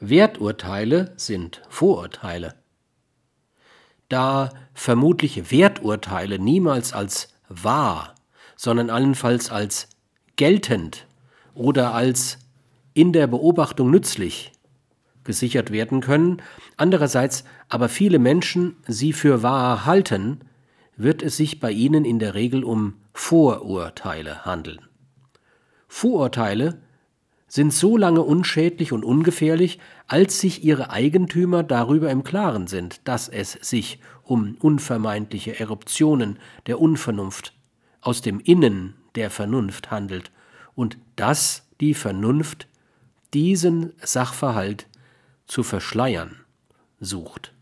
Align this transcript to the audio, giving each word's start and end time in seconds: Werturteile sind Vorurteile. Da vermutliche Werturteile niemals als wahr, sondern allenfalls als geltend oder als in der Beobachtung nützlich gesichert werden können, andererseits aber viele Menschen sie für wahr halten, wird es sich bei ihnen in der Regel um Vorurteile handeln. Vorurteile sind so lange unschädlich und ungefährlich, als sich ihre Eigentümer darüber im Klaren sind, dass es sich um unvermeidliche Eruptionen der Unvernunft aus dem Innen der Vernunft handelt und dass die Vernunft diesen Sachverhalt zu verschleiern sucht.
Werturteile 0.00 1.14
sind 1.16 1.62
Vorurteile. 1.68 2.54
Da 4.08 4.50
vermutliche 4.74 5.50
Werturteile 5.50 6.38
niemals 6.38 6.92
als 6.92 7.28
wahr, 7.48 8.14
sondern 8.56 8.90
allenfalls 8.90 9.50
als 9.50 9.88
geltend 10.36 11.06
oder 11.54 11.94
als 11.94 12.38
in 12.92 13.12
der 13.12 13.26
Beobachtung 13.26 13.90
nützlich 13.90 14.52
gesichert 15.24 15.70
werden 15.70 16.00
können, 16.00 16.42
andererseits 16.76 17.44
aber 17.68 17.88
viele 17.88 18.18
Menschen 18.18 18.76
sie 18.86 19.12
für 19.12 19.42
wahr 19.42 19.86
halten, 19.86 20.40
wird 20.96 21.22
es 21.22 21.36
sich 21.36 21.58
bei 21.58 21.70
ihnen 21.70 22.04
in 22.04 22.18
der 22.18 22.34
Regel 22.34 22.64
um 22.64 22.94
Vorurteile 23.12 24.44
handeln. 24.44 24.80
Vorurteile 25.88 26.80
sind 27.56 27.72
so 27.72 27.96
lange 27.96 28.22
unschädlich 28.22 28.92
und 28.92 29.02
ungefährlich, 29.02 29.80
als 30.06 30.40
sich 30.40 30.62
ihre 30.62 30.90
Eigentümer 30.90 31.62
darüber 31.62 32.10
im 32.10 32.22
Klaren 32.22 32.66
sind, 32.66 33.00
dass 33.08 33.28
es 33.28 33.52
sich 33.52 33.98
um 34.22 34.56
unvermeidliche 34.60 35.58
Eruptionen 35.58 36.38
der 36.66 36.80
Unvernunft 36.80 37.54
aus 38.02 38.20
dem 38.20 38.40
Innen 38.40 38.94
der 39.14 39.30
Vernunft 39.30 39.90
handelt 39.90 40.30
und 40.74 40.98
dass 41.16 41.66
die 41.80 41.94
Vernunft 41.94 42.68
diesen 43.32 43.94
Sachverhalt 44.02 44.86
zu 45.46 45.62
verschleiern 45.62 46.36
sucht. 47.00 47.54